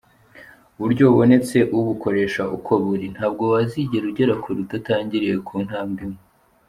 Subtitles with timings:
[0.77, 6.19] Uburyo bubonetse ubukoresha uko buri, ntabwo wazigera ugera kure udatangiriye ku ntambwe imwe.